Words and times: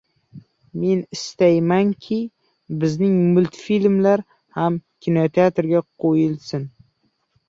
Men 0.83 1.01
istaymanki, 1.15 2.15
bizning 2.83 3.19
multfilmlar 3.35 4.23
ham 4.55 4.79
kinoteatlarda 5.07 5.83
qo‘yilsin. 6.07 6.65